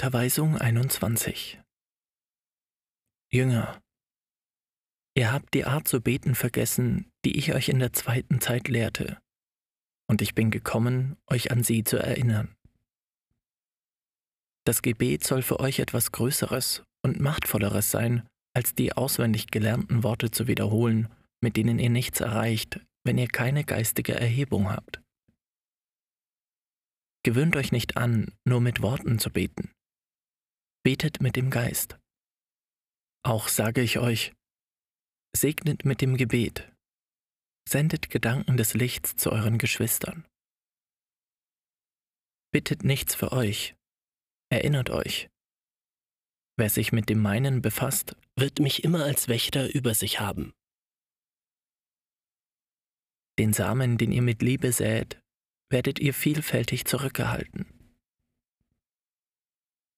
[0.00, 1.60] Unterweisung 21
[3.32, 3.82] Jünger,
[5.16, 9.18] ihr habt die Art zu beten vergessen, die ich euch in der zweiten Zeit lehrte,
[10.08, 12.54] und ich bin gekommen, euch an sie zu erinnern.
[14.64, 18.24] Das Gebet soll für euch etwas Größeres und Machtvolleres sein,
[18.54, 21.08] als die auswendig gelernten Worte zu wiederholen,
[21.40, 25.02] mit denen ihr nichts erreicht, wenn ihr keine geistige Erhebung habt.
[27.24, 29.72] Gewöhnt euch nicht an, nur mit Worten zu beten.
[30.84, 31.98] Betet mit dem Geist.
[33.24, 34.32] Auch sage ich euch,
[35.36, 36.72] segnet mit dem Gebet,
[37.68, 40.26] sendet Gedanken des Lichts zu euren Geschwistern.
[42.52, 43.76] Bittet nichts für euch,
[44.50, 45.28] erinnert euch.
[46.56, 50.52] Wer sich mit dem meinen befasst, wird mich immer als Wächter über sich haben.
[53.38, 55.20] Den Samen, den ihr mit Liebe sät,
[55.70, 57.77] werdet ihr vielfältig zurückgehalten.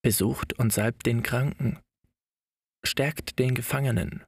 [0.03, 1.79] Besucht und salbt den Kranken,
[2.83, 4.25] stärkt den Gefangenen,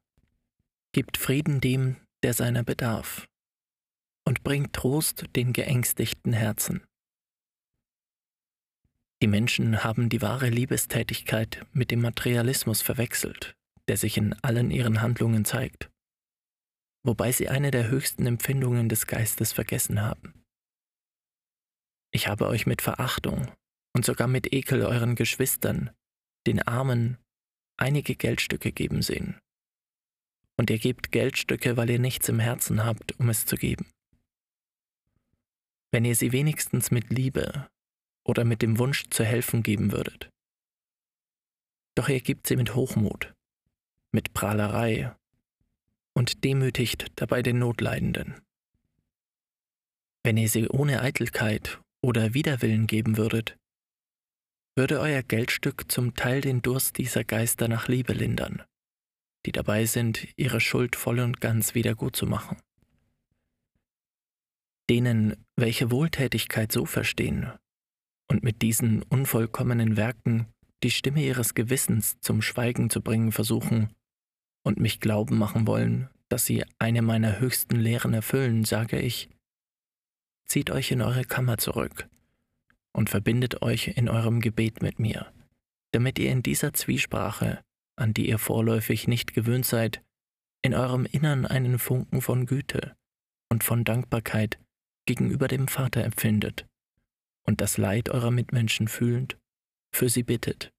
[0.93, 3.27] gibt Frieden dem, der seiner bedarf,
[4.27, 6.85] und bringt Trost den geängstigten Herzen.
[9.23, 13.57] Die Menschen haben die wahre Liebestätigkeit mit dem Materialismus verwechselt,
[13.89, 15.91] der sich in allen ihren Handlungen zeigt,
[17.03, 20.45] wobei sie eine der höchsten Empfindungen des Geistes vergessen haben.
[22.11, 23.51] Ich habe euch mit Verachtung
[23.95, 25.91] und sogar mit Ekel euren Geschwistern,
[26.47, 27.19] den Armen,
[27.77, 29.39] einige Geldstücke geben sehen.
[30.57, 33.87] Und ihr gebt Geldstücke, weil ihr nichts im Herzen habt, um es zu geben.
[35.91, 37.69] Wenn ihr sie wenigstens mit Liebe
[38.25, 40.31] oder mit dem Wunsch zu helfen geben würdet.
[41.95, 43.35] Doch ihr gebt sie mit Hochmut,
[44.13, 45.15] mit Prahlerei
[46.15, 48.41] und demütigt dabei den Notleidenden.
[50.25, 53.59] Wenn ihr sie ohne Eitelkeit oder Widerwillen geben würdet,
[54.75, 58.63] würde euer Geldstück zum Teil den Durst dieser Geister nach Liebe lindern,
[59.45, 62.57] die dabei sind, ihre Schuld voll und ganz wieder gut zu machen.
[64.89, 67.53] Denen, welche Wohltätigkeit so verstehen
[68.31, 70.47] und mit diesen unvollkommenen Werken
[70.83, 73.95] die Stimme ihres Gewissens zum Schweigen zu bringen versuchen
[74.65, 79.29] und mich glauben machen wollen, dass sie eine meiner höchsten Lehren erfüllen, sage ich,
[80.47, 82.09] zieht euch in eure Kammer zurück
[82.95, 85.33] und verbindet euch in eurem Gebet mit mir,
[85.93, 87.63] damit ihr in dieser Zwiesprache,
[87.97, 90.03] an die ihr vorläufig nicht gewöhnt seid,
[90.65, 92.95] in eurem Innern einen Funken von Güte
[93.51, 94.59] und von Dankbarkeit
[95.07, 96.67] gegenüber dem Vater empfindet
[97.47, 99.37] und das Leid eurer Mitmenschen fühlend,
[99.95, 100.73] für sie bittet,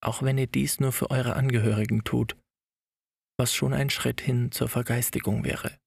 [0.00, 2.36] auch wenn ihr dies nur für eure Angehörigen tut,
[3.38, 5.78] was schon ein Schritt hin zur Vergeistigung wäre.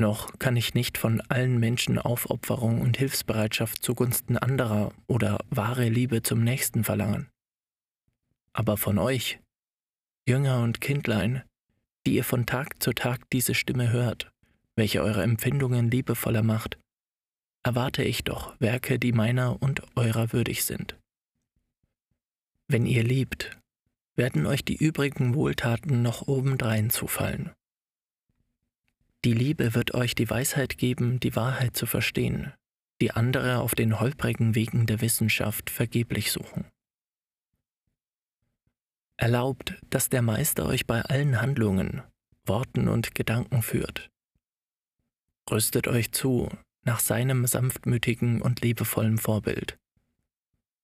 [0.00, 6.22] Noch kann ich nicht von allen Menschen Aufopferung und Hilfsbereitschaft zugunsten anderer oder wahre Liebe
[6.22, 7.28] zum Nächsten verlangen.
[8.54, 9.40] Aber von euch,
[10.26, 11.42] Jünger und Kindlein,
[12.06, 14.32] die ihr von Tag zu Tag diese Stimme hört,
[14.74, 16.78] welche eure Empfindungen liebevoller macht,
[17.62, 20.98] erwarte ich doch Werke, die meiner und eurer würdig sind.
[22.68, 23.58] Wenn ihr liebt,
[24.16, 27.50] werden euch die übrigen Wohltaten noch obendrein zufallen.
[29.24, 32.54] Die Liebe wird euch die Weisheit geben, die Wahrheit zu verstehen,
[33.02, 36.64] die andere auf den holprigen Wegen der Wissenschaft vergeblich suchen.
[39.18, 42.02] Erlaubt, dass der Meister euch bei allen Handlungen,
[42.46, 44.08] Worten und Gedanken führt.
[45.50, 46.48] Rüstet euch zu
[46.84, 49.78] nach seinem sanftmütigen und liebevollen Vorbild.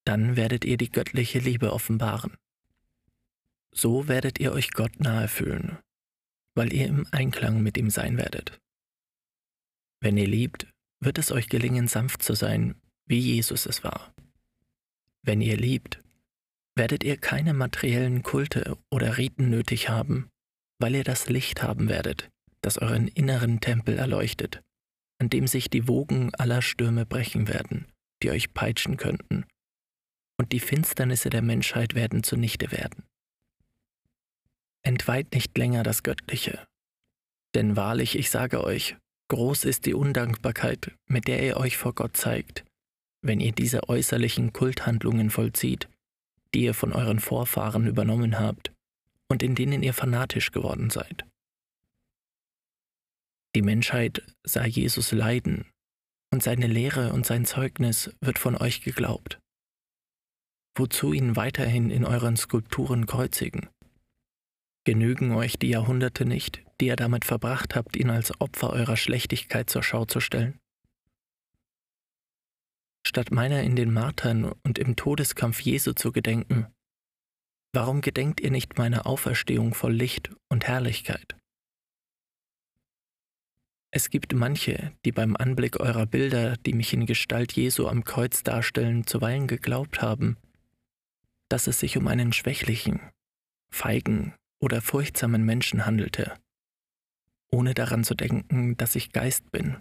[0.04, 2.36] Dann werdet ihr die göttliche Liebe offenbaren.
[3.72, 5.78] So werdet ihr euch Gott nahe fühlen
[6.56, 8.58] weil ihr im Einklang mit ihm sein werdet.
[10.00, 10.66] Wenn ihr liebt,
[11.00, 14.14] wird es euch gelingen, sanft zu sein, wie Jesus es war.
[15.22, 16.02] Wenn ihr liebt,
[16.76, 20.28] werdet ihr keine materiellen Kulte oder Riten nötig haben,
[20.78, 22.28] weil ihr das Licht haben werdet,
[22.62, 24.62] das euren inneren Tempel erleuchtet,
[25.18, 27.86] an dem sich die Wogen aller Stürme brechen werden,
[28.22, 29.46] die euch peitschen könnten,
[30.38, 33.04] und die Finsternisse der Menschheit werden zunichte werden.
[34.86, 36.64] Entweiht nicht länger das Göttliche.
[37.56, 38.96] Denn wahrlich, ich sage euch,
[39.26, 42.64] groß ist die Undankbarkeit, mit der ihr euch vor Gott zeigt,
[43.20, 45.88] wenn ihr diese äußerlichen Kulthandlungen vollzieht,
[46.54, 48.70] die ihr von euren Vorfahren übernommen habt
[49.28, 51.24] und in denen ihr fanatisch geworden seid.
[53.56, 55.68] Die Menschheit sah Jesus leiden,
[56.32, 59.40] und seine Lehre und sein Zeugnis wird von euch geglaubt.
[60.78, 63.68] Wozu ihn weiterhin in euren Skulpturen kreuzigen?
[64.86, 69.68] Genügen euch die Jahrhunderte nicht, die ihr damit verbracht habt, ihn als Opfer eurer Schlechtigkeit
[69.68, 70.58] zur Schau zu stellen?
[73.06, 76.66] statt meiner in den Martern und im Todeskampf Jesu zu gedenken?
[77.72, 81.36] Warum gedenkt ihr nicht meiner Auferstehung voll Licht und Herrlichkeit?
[83.90, 88.42] Es gibt manche, die beim Anblick eurer Bilder, die mich in Gestalt Jesu am Kreuz
[88.42, 90.36] darstellen, zuweilen geglaubt haben,
[91.48, 93.00] dass es sich um einen schwächlichen,
[93.70, 94.34] feigen
[94.66, 96.36] oder furchtsamen Menschen handelte,
[97.52, 99.80] ohne daran zu denken, dass ich Geist bin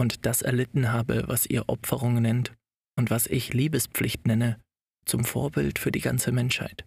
[0.00, 2.52] und das erlitten habe, was ihr Opferung nennt
[2.98, 4.60] und was ich Liebespflicht nenne,
[5.04, 6.84] zum Vorbild für die ganze Menschheit.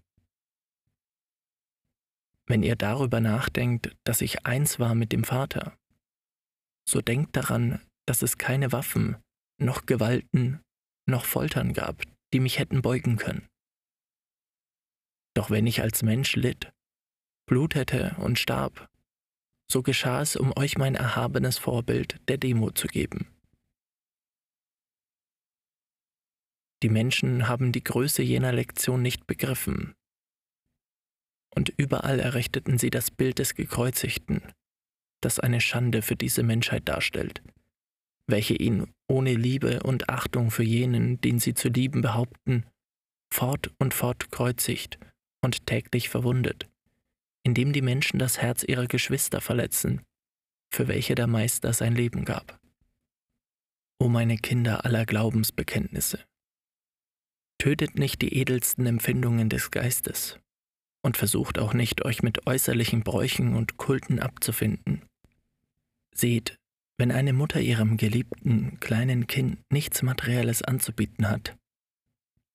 [2.46, 5.78] Wenn ihr darüber nachdenkt, dass ich eins war mit dem Vater,
[6.86, 9.16] so denkt daran, dass es keine Waffen,
[9.62, 10.60] noch Gewalten,
[11.06, 12.04] noch Foltern gab,
[12.34, 13.48] die mich hätten beugen können.
[15.38, 16.74] Doch wenn ich als Mensch litt,
[17.50, 18.88] blutete und starb,
[19.72, 23.28] so geschah es, um euch mein erhabenes Vorbild der Demut zu geben.
[26.84, 29.96] Die Menschen haben die Größe jener Lektion nicht begriffen,
[31.56, 34.44] und überall errichteten sie das Bild des Gekreuzigten,
[35.20, 37.42] das eine Schande für diese Menschheit darstellt,
[38.28, 42.68] welche ihn ohne Liebe und Achtung für jenen, den sie zu lieben behaupten,
[43.34, 45.00] fort und fort kreuzigt
[45.42, 46.69] und täglich verwundet,
[47.50, 50.04] indem die Menschen das Herz ihrer Geschwister verletzen,
[50.72, 52.60] für welche der Meister sein Leben gab.
[54.00, 56.24] O meine Kinder aller Glaubensbekenntnisse,
[57.58, 60.40] tötet nicht die edelsten Empfindungen des Geistes
[61.04, 65.02] und versucht auch nicht, euch mit äußerlichen Bräuchen und Kulten abzufinden.
[66.14, 66.56] Seht,
[67.00, 71.58] wenn eine Mutter ihrem geliebten kleinen Kind nichts Materielles anzubieten hat,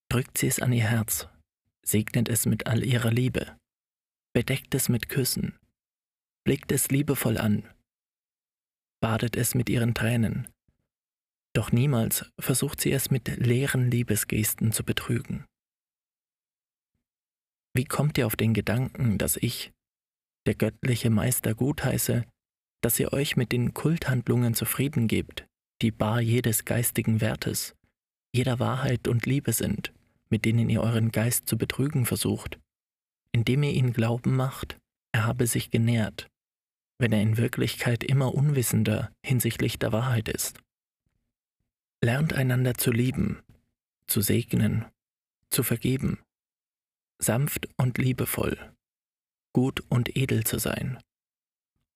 [0.08, 1.26] drückt sie es an ihr Herz,
[1.84, 3.56] segnet es mit all ihrer Liebe,
[4.34, 5.56] bedeckt es mit Küssen,
[6.44, 7.72] blickt es liebevoll an,
[9.00, 10.48] badet es mit ihren Tränen,
[11.54, 15.44] doch niemals versucht sie es mit leeren Liebesgesten zu betrügen.
[17.76, 19.72] Wie kommt ihr auf den Gedanken, dass ich,
[20.46, 22.24] der göttliche Meister, gutheiße,
[22.82, 25.46] dass ihr euch mit den Kulthandlungen zufrieden gebt,
[25.80, 27.76] die bar jedes geistigen Wertes,
[28.34, 29.92] jeder Wahrheit und Liebe sind,
[30.28, 32.58] mit denen ihr euren Geist zu betrügen versucht,
[33.34, 34.78] indem ihr ihn glauben macht,
[35.12, 36.28] er habe sich genährt,
[36.98, 40.58] wenn er in Wirklichkeit immer unwissender hinsichtlich der Wahrheit ist.
[42.02, 43.42] Lernt einander zu lieben,
[44.06, 44.84] zu segnen,
[45.50, 46.18] zu vergeben
[47.18, 48.58] sanft und liebevoll,
[49.52, 50.98] gut und edel zu sein.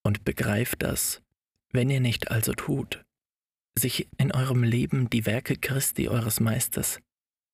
[0.03, 1.23] Und begreift das,
[1.71, 3.05] wenn ihr nicht also tut,
[3.79, 7.01] sich in eurem Leben die Werke Christi eures Meisters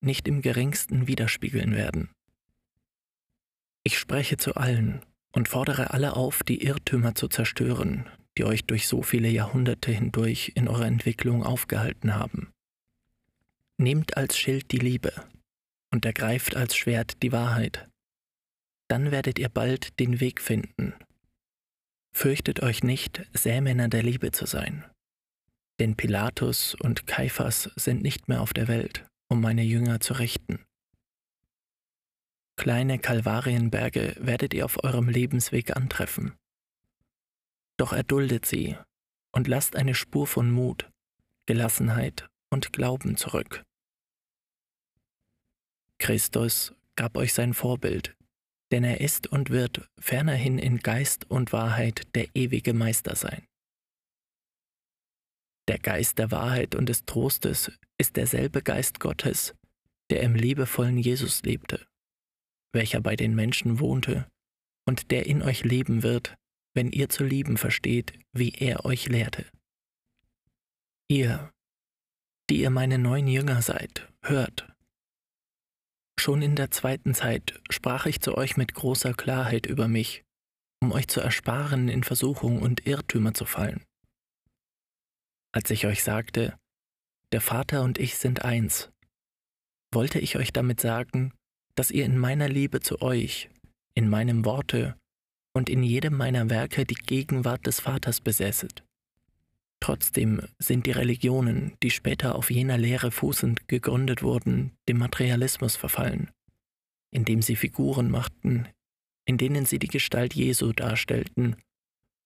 [0.01, 2.09] nicht im geringsten widerspiegeln werden.
[3.85, 5.01] Ich spreche zu allen
[5.31, 10.53] und fordere alle auf, die Irrtümer zu zerstören, die euch durch so viele Jahrhunderte hindurch
[10.55, 12.51] in eurer Entwicklung aufgehalten haben.
[13.77, 15.13] Nehmt als Schild die Liebe,
[15.95, 17.87] und ergreift als Schwert die Wahrheit.
[18.89, 20.93] Dann werdet ihr bald den Weg finden.
[22.13, 24.83] Fürchtet euch nicht, Sämänner der Liebe zu sein.
[25.79, 30.65] Denn Pilatus und Kaiphas sind nicht mehr auf der Welt, um meine Jünger zu richten.
[32.57, 36.33] Kleine Kalvarienberge werdet ihr auf eurem Lebensweg antreffen.
[37.77, 38.77] Doch erduldet sie
[39.33, 40.89] und lasst eine Spur von Mut,
[41.45, 43.63] Gelassenheit und Glauben zurück.
[45.99, 48.15] Christus gab euch sein Vorbild,
[48.71, 53.45] denn er ist und wird fernerhin in Geist und Wahrheit der ewige Meister sein.
[55.67, 59.55] Der Geist der Wahrheit und des Trostes ist derselbe Geist Gottes,
[60.09, 61.85] der im liebevollen Jesus lebte,
[62.75, 64.29] welcher bei den Menschen wohnte
[64.87, 66.35] und der in euch leben wird,
[66.75, 69.45] wenn ihr zu lieben versteht, wie er euch lehrte.
[71.09, 71.51] Ihr,
[72.51, 74.75] die ihr meine neuen Jünger seid, hört,
[76.19, 80.23] Schon in der zweiten Zeit sprach ich zu euch mit großer Klarheit über mich,
[80.81, 83.83] um euch zu ersparen, in Versuchung und Irrtümer zu fallen.
[85.53, 86.57] Als ich euch sagte,
[87.31, 88.91] der Vater und ich sind eins,
[89.93, 91.31] wollte ich euch damit sagen,
[91.75, 93.49] dass ihr in meiner Liebe zu euch,
[93.93, 94.95] in meinem Worte
[95.53, 98.83] und in jedem meiner Werke die Gegenwart des Vaters besäßet.
[99.79, 106.31] Trotzdem sind die Religionen, die später auf jener Lehre fußend gegründet wurden, dem Materialismus verfallen,
[107.11, 108.67] indem sie Figuren machten,
[109.25, 111.55] in denen sie die Gestalt Jesu darstellten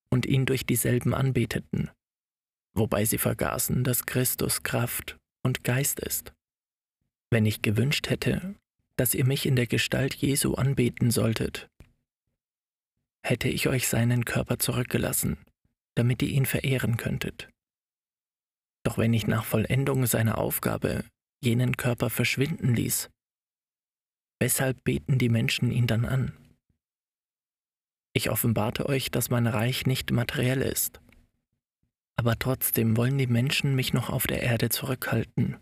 [0.09, 1.89] und ihn durch dieselben anbeteten,
[2.73, 6.33] wobei sie vergaßen, dass Christus Kraft und Geist ist.
[7.29, 8.55] Wenn ich gewünscht hätte,
[8.99, 11.69] dass ihr mich in der Gestalt Jesu anbeten solltet,
[13.25, 15.37] hätte ich euch seinen Körper zurückgelassen
[15.99, 17.49] damit ihr ihn verehren könntet.
[18.85, 21.03] Doch wenn ich nach Vollendung seiner Aufgabe
[21.43, 23.09] jenen Körper verschwinden ließ,
[24.39, 26.37] weshalb beten die Menschen ihn dann an?
[28.13, 31.01] Ich offenbarte euch, dass mein Reich nicht materiell ist.
[32.15, 35.57] Aber trotzdem wollen die Menschen mich noch auf der Erde zurückhalten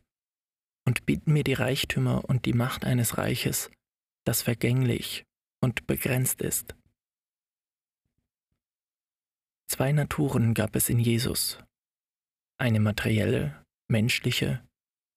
[0.87, 3.69] und bieten mir die Reichtümer und die Macht eines Reiches,
[4.23, 5.25] das vergänglich
[5.61, 6.75] und begrenzt ist.
[9.69, 11.59] Zwei Naturen gab es in Jesus.
[12.57, 14.65] Eine materielle, menschliche,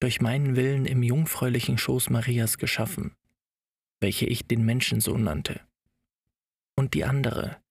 [0.01, 3.15] durch meinen Willen im jungfräulichen Schoß Marias geschaffen,
[4.01, 5.61] welche ich den Menschensohn nannte.
[6.77, 7.63] Und die andere,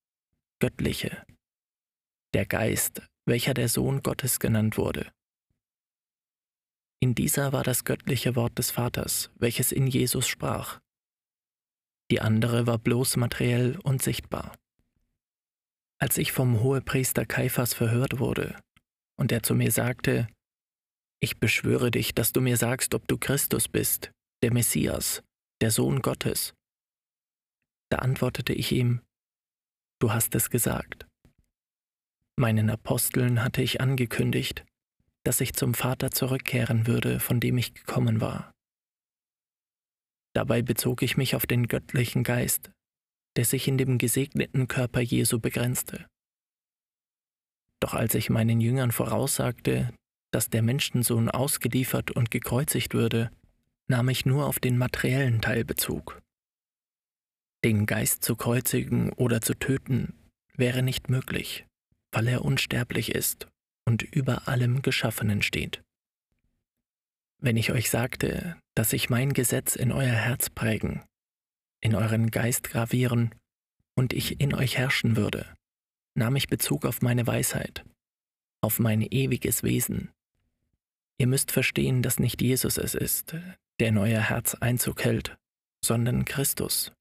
[0.62, 1.26] göttliche,
[2.34, 5.12] der Geist, welcher der Sohn Gottes genannt wurde.
[7.02, 10.80] In dieser war das göttliche Wort des Vaters, welches in Jesus sprach.
[12.12, 14.58] Die andere war bloß materiell und sichtbar.
[16.00, 18.60] Als ich vom Hohepriester Kaiphas verhört wurde
[19.18, 20.28] und er zu mir sagte,
[21.22, 25.22] ich beschwöre dich, dass du mir sagst, ob du Christus bist, der Messias,
[25.62, 26.54] der Sohn Gottes.
[27.90, 29.02] Da antwortete ich ihm,
[30.00, 31.08] du hast es gesagt.
[32.38, 34.66] Meinen Aposteln hatte ich angekündigt,
[35.24, 38.52] dass ich zum Vater zurückkehren würde, von dem ich gekommen war.
[40.34, 42.72] Dabei bezog ich mich auf den göttlichen Geist,
[43.36, 46.08] der sich in dem gesegneten Körper Jesu begrenzte.
[47.82, 49.94] Doch als ich meinen Jüngern voraussagte,
[50.32, 53.32] dass der Menschensohn ausgeliefert und gekreuzigt würde,
[53.88, 56.22] nahm ich nur auf den materiellen Teil Bezug.
[57.64, 60.14] Den Geist zu kreuzigen oder zu töten
[60.56, 61.66] wäre nicht möglich,
[62.12, 63.48] weil er unsterblich ist
[63.90, 65.82] und über allem Geschaffenen steht.
[67.40, 71.02] Wenn ich euch sagte, dass ich mein Gesetz in euer Herz prägen,
[71.82, 73.34] in euren Geist gravieren
[73.96, 75.52] und ich in euch herrschen würde,
[76.14, 77.84] nahm ich Bezug auf meine Weisheit,
[78.62, 80.12] auf mein ewiges Wesen.
[81.18, 83.34] Ihr müsst verstehen, dass nicht Jesus es ist,
[83.80, 85.36] der in euer Herz Einzug hält,
[85.84, 86.92] sondern Christus,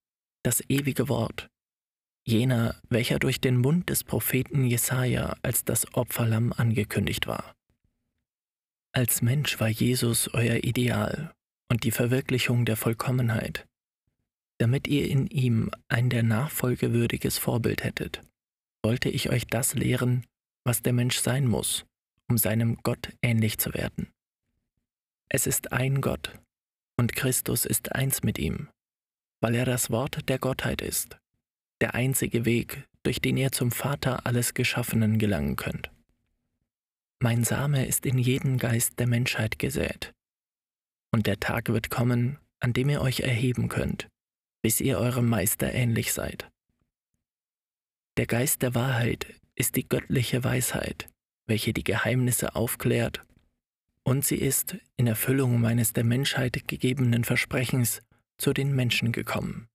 [0.43, 1.51] das ewige Wort,
[2.29, 7.55] jener, welcher durch den Mund des Propheten Jesaja als das Opferlamm angekündigt war.
[8.93, 11.33] Als Mensch war Jesus euer Ideal
[11.71, 13.67] und die Verwirklichung der Vollkommenheit,
[14.59, 18.21] damit ihr in ihm ein der Nachfolge würdiges Vorbild hättet,
[18.83, 20.27] wollte ich euch das lehren,
[20.65, 21.87] was der Mensch sein muss,
[22.29, 24.13] um seinem Gott ähnlich zu werden.
[25.31, 26.39] Es ist ein Gott,
[26.99, 28.69] und Christus ist eins mit ihm,
[29.41, 31.19] weil er das Wort der Gottheit ist,
[31.81, 35.91] der einzige Weg, durch den ihr zum Vater alles Geschaffenen gelangen könnt.
[37.21, 40.13] Mein Same ist in jeden Geist der Menschheit gesät,
[41.11, 44.09] und der Tag wird kommen, an dem ihr euch erheben könnt,
[44.63, 46.51] bis ihr eurem Meister ähnlich seid.
[48.17, 51.09] Der Geist der Wahrheit ist die göttliche Weisheit,
[51.47, 53.25] welche die Geheimnisse aufklärt,
[54.03, 58.03] und sie ist, in Erfüllung meines der Menschheit gegebenen Versprechens,
[58.39, 59.69] zu den Menschen gekommen.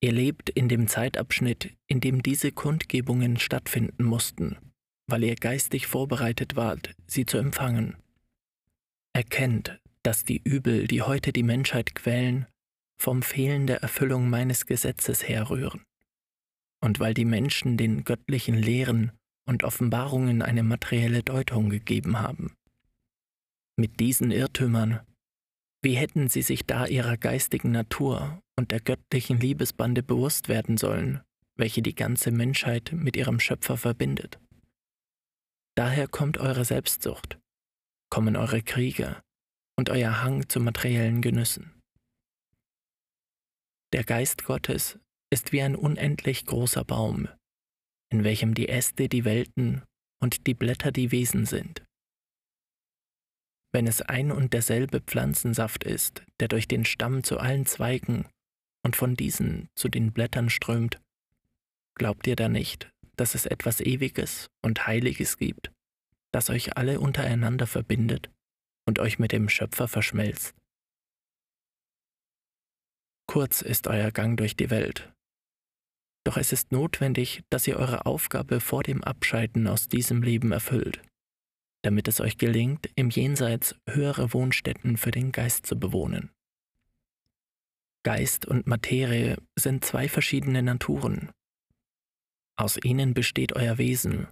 [0.00, 4.56] Ihr lebt in dem Zeitabschnitt, in dem diese Kundgebungen stattfinden mussten,
[5.06, 7.96] weil ihr geistig vorbereitet wart, sie zu empfangen.
[9.14, 12.46] Erkennt, dass die Übel, die heute die Menschheit quälen,
[12.98, 15.82] vom Fehlen der Erfüllung meines Gesetzes herrühren.
[16.80, 19.12] Und weil die Menschen den göttlichen Lehren
[19.46, 22.54] und Offenbarungen eine materielle Deutung gegeben haben.
[23.76, 25.00] Mit diesen Irrtümern,
[25.86, 31.20] wie hätten sie sich da ihrer geistigen Natur und der göttlichen Liebesbande bewusst werden sollen,
[31.54, 34.40] welche die ganze Menschheit mit ihrem Schöpfer verbindet?
[35.76, 37.38] Daher kommt eure Selbstsucht,
[38.10, 39.22] kommen eure Kriege
[39.78, 41.80] und euer Hang zu materiellen Genüssen.
[43.92, 44.98] Der Geist Gottes
[45.30, 47.28] ist wie ein unendlich großer Baum,
[48.10, 49.84] in welchem die Äste die Welten
[50.20, 51.85] und die Blätter die Wesen sind.
[53.76, 58.26] Wenn es ein und derselbe Pflanzensaft ist, der durch den Stamm zu allen Zweigen
[58.82, 60.98] und von diesen zu den Blättern strömt,
[61.94, 65.72] glaubt ihr da nicht, dass es etwas Ewiges und Heiliges gibt,
[66.32, 68.30] das euch alle untereinander verbindet
[68.86, 70.54] und euch mit dem Schöpfer verschmelzt?
[73.26, 75.12] Kurz ist euer Gang durch die Welt.
[76.24, 81.02] Doch es ist notwendig, dass ihr eure Aufgabe vor dem Abscheiden aus diesem Leben erfüllt,
[81.86, 86.32] damit es euch gelingt, im Jenseits höhere Wohnstätten für den Geist zu bewohnen.
[88.02, 91.30] Geist und Materie sind zwei verschiedene Naturen.
[92.56, 94.26] Aus ihnen besteht euer Wesen,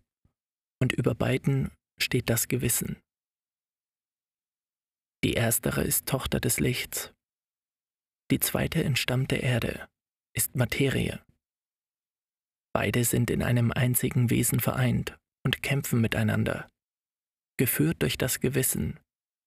[0.82, 3.00] und über beiden steht das Gewissen.
[5.22, 7.14] Die erstere ist Tochter des Lichts,
[8.32, 9.88] die zweite entstammt der Erde,
[10.34, 11.24] ist Materie.
[12.74, 16.68] Beide sind in einem einzigen Wesen vereint und kämpfen miteinander,
[17.56, 18.98] geführt durch das Gewissen,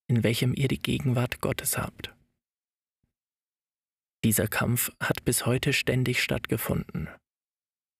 [0.08, 2.14] in welchem ihr die Gegenwart Gottes habt.
[4.24, 7.08] Dieser Kampf hat bis heute ständig stattgefunden.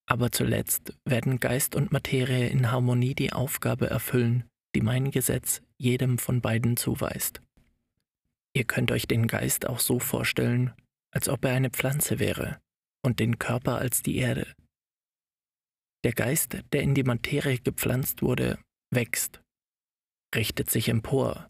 [0.08, 6.18] Aber zuletzt werden Geist und Materie in Harmonie die Aufgabe erfüllen, die mein Gesetz jedem
[6.18, 7.40] von beiden zuweist.
[8.54, 10.72] Ihr könnt euch den Geist auch so vorstellen,
[11.12, 12.58] als ob er eine Pflanze wäre
[13.04, 14.52] und den Körper als die Erde.
[16.04, 18.58] Der Geist, der in die Materie gepflanzt wurde,
[18.90, 19.40] wächst,
[20.34, 21.48] richtet sich empor,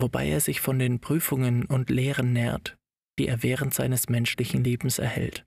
[0.00, 2.76] wobei er sich von den Prüfungen und Lehren nährt,
[3.18, 5.44] die er während seines menschlichen Lebens erhält.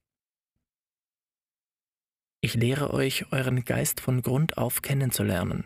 [2.42, 5.66] Ich lehre euch, euren Geist von Grund auf kennenzulernen,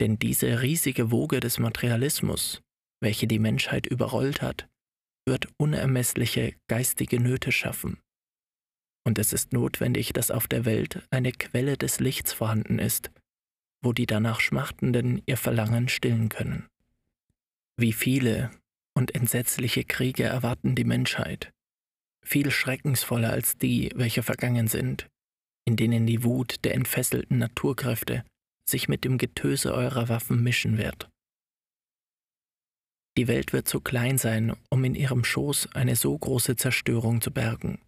[0.00, 2.62] denn diese riesige Woge des Materialismus,
[3.00, 4.68] welche die Menschheit überrollt hat,
[5.26, 8.00] wird unermessliche geistige Nöte schaffen.
[9.06, 13.10] Und es ist notwendig, dass auf der Welt eine Quelle des Lichts vorhanden ist,
[13.82, 16.66] wo die danach Schmachtenden ihr Verlangen stillen können.
[17.76, 18.50] Wie viele
[18.94, 21.52] und entsetzliche Kriege erwarten die Menschheit,
[22.24, 25.08] viel schreckensvoller als die, welche vergangen sind,
[25.64, 28.24] in denen die Wut der entfesselten Naturkräfte
[28.68, 31.08] sich mit dem Getöse eurer Waffen mischen wird.
[33.16, 37.32] Die Welt wird zu klein sein, um in ihrem Schoß eine so große Zerstörung zu
[37.32, 37.80] bergen.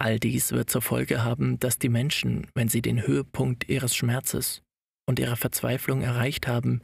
[0.00, 4.62] All dies wird zur Folge haben, dass die Menschen, wenn sie den Höhepunkt ihres Schmerzes
[5.06, 6.82] und ihrer Verzweiflung erreicht haben,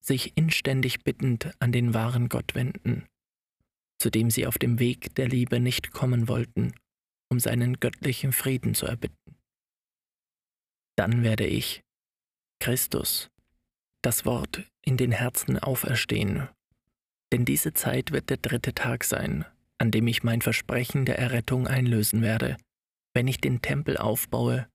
[0.00, 3.04] sich inständig bittend an den wahren Gott wenden,
[3.98, 6.72] zu dem sie auf dem Weg der Liebe nicht kommen wollten,
[7.28, 9.34] um seinen göttlichen Frieden zu erbitten.
[10.94, 11.82] Dann werde ich,
[12.60, 13.28] Christus,
[14.02, 16.48] das Wort in den Herzen auferstehen,
[17.32, 19.46] denn diese Zeit wird der dritte Tag sein,
[19.78, 22.56] an dem ich mein Versprechen der Errettung einlösen werde,
[23.14, 24.68] wenn ich den Tempel aufbaue,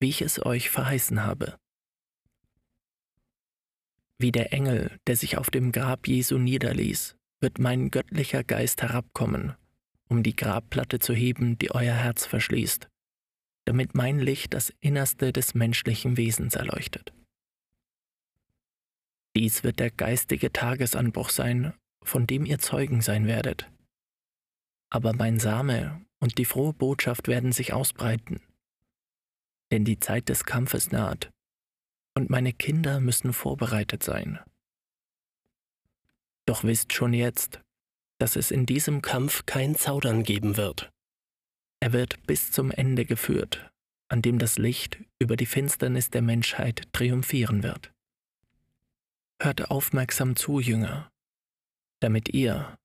[0.00, 1.56] wie ich es euch verheißen habe.
[4.18, 9.54] Wie der Engel, der sich auf dem Grab Jesu niederließ, wird mein göttlicher Geist herabkommen,
[10.08, 12.88] um die Grabplatte zu heben, die euer Herz verschließt,
[13.64, 17.12] damit mein Licht das Innerste des menschlichen Wesens erleuchtet.
[19.36, 23.70] Dies wird der geistige Tagesanbruch sein, von dem ihr Zeugen sein werdet,
[24.90, 28.40] aber mein Same und die frohe Botschaft werden sich ausbreiten.
[29.70, 31.30] Denn die Zeit des Kampfes naht,
[32.16, 34.38] und meine Kinder müssen vorbereitet sein.
[36.46, 37.60] Doch wisst schon jetzt,
[38.18, 40.90] dass es in diesem Kampf kein Zaudern geben wird.
[41.80, 43.70] Er wird bis zum Ende geführt,
[44.08, 47.92] an dem das Licht über die Finsternis der Menschheit triumphieren wird.
[49.42, 51.10] Hört aufmerksam zu, Jünger,
[52.00, 52.78] damit ihr,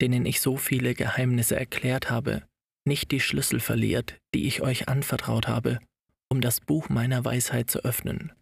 [0.00, 2.42] denen ich so viele Geheimnisse erklärt habe,
[2.84, 5.78] nicht die Schlüssel verliert, die ich euch anvertraut habe,
[6.28, 8.32] um das Buch meiner Weisheit zu öffnen.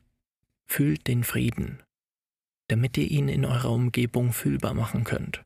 [0.67, 1.83] Fühlt den Frieden,
[2.69, 5.43] damit ihr ihn in eurer Umgebung fühlbar machen könnt.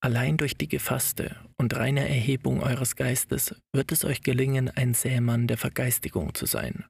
[0.00, 5.46] Allein durch die gefasste und reine Erhebung eures Geistes wird es euch gelingen, ein Sämann
[5.46, 6.84] der Vergeistigung zu sein.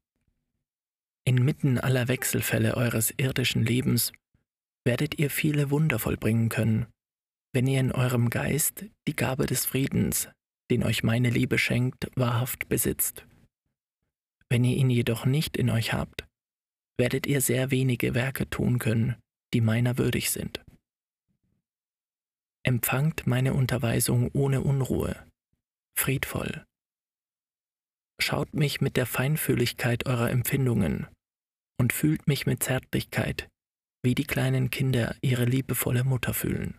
[1.24, 4.12] Inmitten aller Wechselfälle eures irdischen Lebens
[4.84, 6.86] werdet ihr viele Wunder vollbringen können,
[7.56, 10.28] wenn ihr in eurem Geist die Gabe des Friedens,
[10.70, 13.26] den euch meine Liebe schenkt, wahrhaft besitzt.
[14.50, 16.26] Wenn ihr ihn jedoch nicht in euch habt,
[16.98, 19.16] werdet ihr sehr wenige Werke tun können,
[19.54, 20.62] die meiner würdig sind.
[22.62, 25.16] Empfangt meine Unterweisung ohne Unruhe,
[25.98, 26.62] friedvoll.
[28.20, 31.06] Schaut mich mit der Feinfühligkeit eurer Empfindungen
[31.80, 33.48] und fühlt mich mit Zärtlichkeit,
[34.02, 36.78] wie die kleinen Kinder ihre liebevolle Mutter fühlen.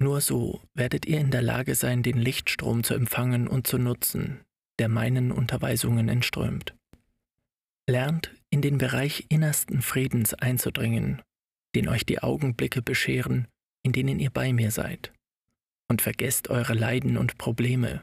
[0.00, 4.44] Nur so werdet ihr in der Lage sein, den Lichtstrom zu empfangen und zu nutzen,
[4.78, 6.74] der meinen Unterweisungen entströmt.
[7.88, 11.22] Lernt in den Bereich innersten Friedens einzudringen,
[11.74, 13.48] den euch die Augenblicke bescheren,
[13.84, 15.12] in denen ihr bei mir seid.
[15.88, 18.00] Und vergesst eure Leiden und Probleme,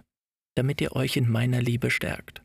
[0.55, 2.43] damit ihr euch in meiner Liebe stärkt.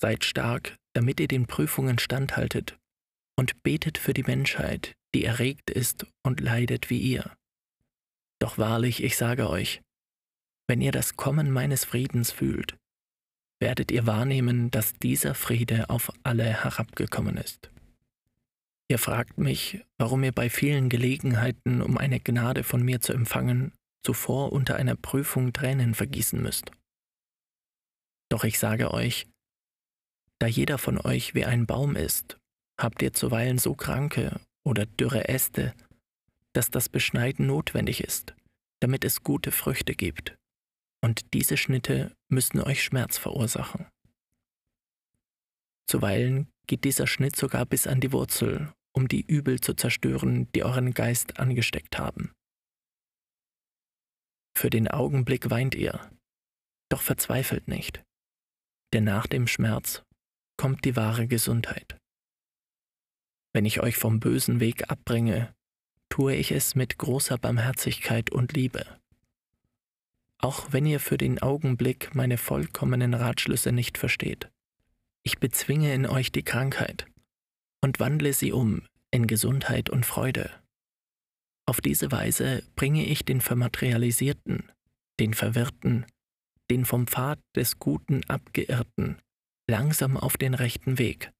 [0.00, 2.78] Seid stark, damit ihr den Prüfungen standhaltet,
[3.38, 7.36] und betet für die Menschheit, die erregt ist und leidet wie ihr.
[8.38, 9.82] Doch wahrlich, ich sage euch,
[10.68, 12.76] wenn ihr das Kommen meines Friedens fühlt,
[13.60, 17.70] werdet ihr wahrnehmen, dass dieser Friede auf alle herabgekommen ist.
[18.88, 23.72] Ihr fragt mich, warum ihr bei vielen Gelegenheiten, um eine Gnade von mir zu empfangen,
[24.04, 26.70] zuvor unter einer Prüfung Tränen vergießen müsst.
[28.28, 29.26] Doch ich sage euch,
[30.38, 32.36] da jeder von euch wie ein Baum ist,
[32.78, 35.74] habt ihr zuweilen so kranke oder dürre Äste,
[36.56, 38.34] dass das Beschneiden notwendig ist,
[38.80, 40.36] damit es gute Früchte gibt.
[41.02, 43.86] Und diese Schnitte müssen euch Schmerz verursachen.
[45.86, 50.64] Zuweilen geht dieser Schnitt sogar bis an die Wurzel um die Übel zu zerstören, die
[50.64, 52.32] euren Geist angesteckt haben.
[54.56, 56.10] Für den Augenblick weint ihr,
[56.90, 58.02] doch verzweifelt nicht,
[58.94, 60.02] denn nach dem Schmerz
[60.56, 61.98] kommt die wahre Gesundheit.
[63.52, 65.54] Wenn ich euch vom bösen Weg abbringe,
[66.08, 68.86] tue ich es mit großer Barmherzigkeit und Liebe.
[70.38, 74.50] Auch wenn ihr für den Augenblick meine vollkommenen Ratschlüsse nicht versteht.
[75.22, 77.06] Ich bezwinge in euch die Krankheit
[77.80, 80.50] und wandle sie um in Gesundheit und Freude.
[81.66, 84.70] Auf diese Weise bringe ich den Vermaterialisierten,
[85.18, 86.06] den Verwirrten,
[86.70, 89.20] den vom Pfad des Guten Abgeirrten
[89.68, 91.32] langsam auf den rechten Weg.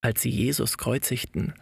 [0.00, 1.54] Als sie Jesus kreuzigten,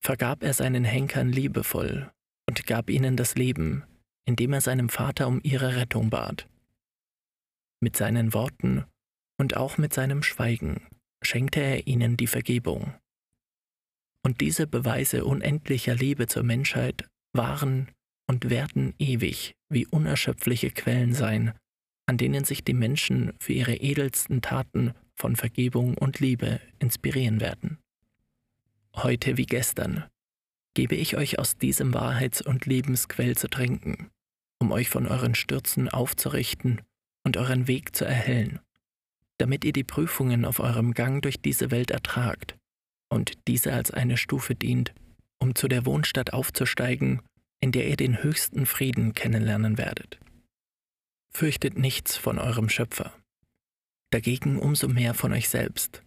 [0.00, 2.10] vergab er seinen Henkern liebevoll
[2.48, 3.84] und gab ihnen das Leben,
[4.24, 6.48] indem er seinem Vater um ihre Rettung bat.
[7.80, 8.84] Mit seinen Worten
[9.38, 10.80] und auch mit seinem Schweigen
[11.22, 12.94] schenkte er ihnen die Vergebung.
[14.22, 17.88] Und diese Beweise unendlicher Liebe zur Menschheit waren
[18.26, 21.52] und werden ewig wie unerschöpfliche Quellen sein,
[22.06, 27.78] an denen sich die Menschen für ihre edelsten Taten von Vergebung und Liebe inspirieren werden.
[28.96, 30.04] Heute wie gestern
[30.74, 34.10] gebe ich euch aus diesem Wahrheits- und Lebensquell zu trinken,
[34.58, 36.80] um euch von euren Stürzen aufzurichten
[37.22, 38.58] und euren Weg zu erhellen,
[39.36, 42.56] damit ihr die Prüfungen auf eurem Gang durch diese Welt ertragt
[43.10, 44.94] und diese als eine Stufe dient,
[45.38, 47.20] um zu der Wohnstadt aufzusteigen,
[47.60, 50.18] in der ihr den höchsten Frieden kennenlernen werdet.
[51.34, 53.12] Fürchtet nichts von eurem Schöpfer,
[54.10, 56.02] dagegen umso mehr von euch selbst,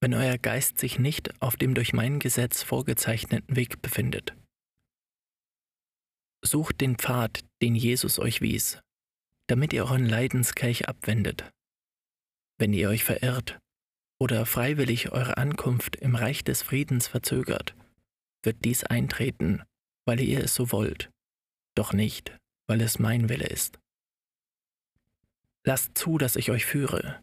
[0.00, 4.34] wenn euer Geist sich nicht auf dem durch mein Gesetz vorgezeichneten Weg befindet.
[6.42, 8.80] Sucht den Pfad, den Jesus euch wies,
[9.46, 11.50] damit ihr euren Leidenskelch abwendet.
[12.58, 13.58] Wenn ihr euch verirrt
[14.18, 17.74] oder freiwillig eure Ankunft im Reich des Friedens verzögert,
[18.42, 19.62] wird dies eintreten,
[20.06, 21.10] weil ihr es so wollt,
[21.74, 22.36] doch nicht,
[22.66, 23.78] weil es mein Wille ist.
[25.66, 27.22] Lasst zu, dass ich euch führe,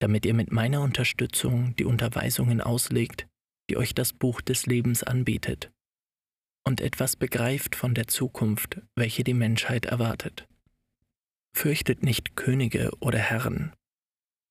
[0.00, 3.26] damit ihr mit meiner Unterstützung die Unterweisungen auslegt,
[3.70, 5.70] die euch das Buch des Lebens anbietet,
[6.66, 10.48] und etwas begreift von der Zukunft, welche die Menschheit erwartet.
[11.54, 13.72] Fürchtet nicht Könige oder Herren,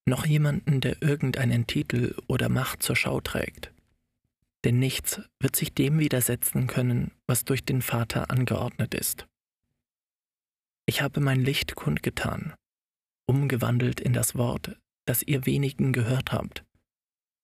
[0.08, 3.74] noch jemanden, der irgendeinen Titel oder Macht zur Schau trägt.
[4.64, 9.28] Denn nichts wird sich dem widersetzen können, was durch den Vater angeordnet ist.
[10.88, 12.54] Ich habe mein Licht kundgetan,
[13.28, 16.66] umgewandelt in das Wort, das ihr wenigen gehört habt,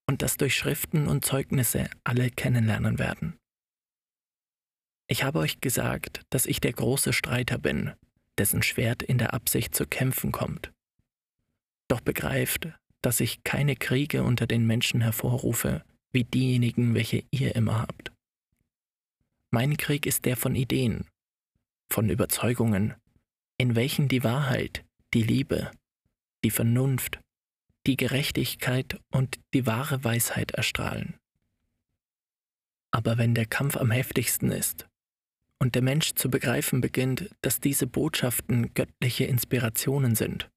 [0.08, 3.38] und das durch Schriften und Zeugnisse alle kennenlernen werden.
[5.08, 7.94] Ich habe euch gesagt, dass ich der große Streiter bin,
[8.38, 10.72] dessen Schwert in der Absicht zu kämpfen kommt.
[11.90, 12.70] Doch begreift,
[13.02, 18.12] dass ich keine Kriege unter den Menschen hervorrufe, wie diejenigen, welche ihr immer habt.
[19.50, 21.06] Mein Krieg ist der von Ideen,
[21.92, 22.96] von Überzeugungen,
[23.58, 25.72] in welchen die Wahrheit, die Liebe,
[26.44, 27.20] die Vernunft,
[27.88, 31.16] die Gerechtigkeit und die wahre Weisheit erstrahlen.
[32.92, 34.88] Aber wenn der Kampf am heftigsten ist
[35.60, 40.50] und der Mensch zu begreifen beginnt, dass diese Botschaften göttliche Inspirationen sind,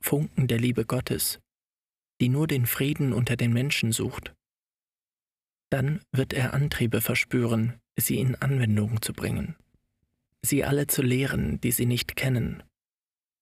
[0.00, 1.40] Funken der Liebe Gottes,
[2.20, 4.34] die nur den Frieden unter den Menschen sucht,
[5.70, 9.56] dann wird er Antriebe verspüren, sie in Anwendung zu bringen,
[10.42, 12.62] sie alle zu lehren, die sie nicht kennen,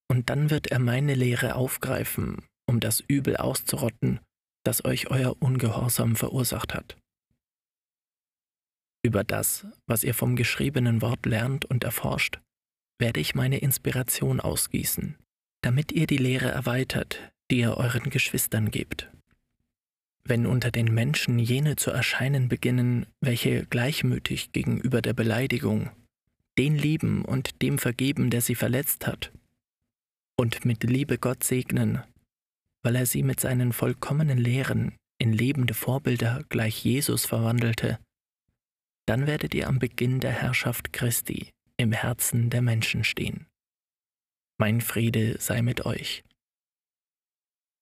[0.09, 4.20] und dann wird er meine Lehre aufgreifen, um das Übel auszurotten,
[4.64, 6.96] das euch euer Ungehorsam verursacht hat.
[9.05, 12.40] Über das, was ihr vom geschriebenen Wort lernt und erforscht,
[12.98, 15.16] werde ich meine Inspiration ausgießen,
[15.62, 19.11] damit ihr die Lehre erweitert, die ihr euren Geschwistern gebt.
[20.24, 25.90] Wenn unter den Menschen jene zu erscheinen beginnen, welche gleichmütig gegenüber der Beleidigung,
[26.57, 29.33] den lieben und dem vergeben, der sie verletzt hat,
[30.37, 32.03] und mit Liebe Gott segnen,
[32.84, 37.98] weil er sie mit seinen vollkommenen Lehren in lebende Vorbilder gleich Jesus verwandelte,
[39.06, 43.46] dann werdet ihr am Beginn der Herrschaft Christi im Herzen der Menschen stehen.
[44.58, 46.22] Mein Friede sei mit euch.